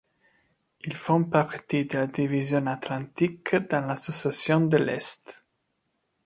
[0.83, 5.45] Ils font partie de la division Atlantique dans l'association de l'Est.